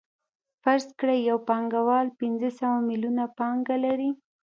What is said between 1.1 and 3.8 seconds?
یو پانګوال پنځه سوه میلیونه پانګه